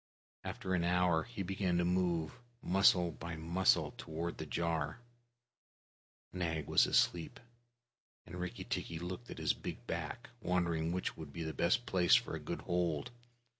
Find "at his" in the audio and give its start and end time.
9.29-9.53